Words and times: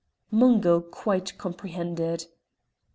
Mungo 0.31 0.79
quite 0.81 1.37
comprehended. 1.37 2.25